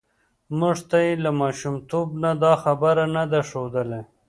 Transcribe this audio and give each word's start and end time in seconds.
موږ 0.59 0.77
ته 0.89 0.97
یې 1.05 1.13
له 1.23 1.31
ماشومتوب 1.41 2.07
نه 2.23 2.31
دا 2.43 2.53
خبره 2.63 3.05
نه 3.15 3.23
ده 3.31 3.39
ښودلې 3.49 4.01